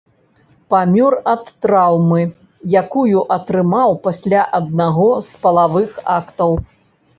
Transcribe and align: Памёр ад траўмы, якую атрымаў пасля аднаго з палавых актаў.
Памёр 0.73 1.13
ад 1.33 1.51
траўмы, 1.65 2.21
якую 2.81 3.19
атрымаў 3.37 3.95
пасля 4.09 4.41
аднаго 4.61 5.11
з 5.31 5.45
палавых 5.47 5.91
актаў. 6.19 6.51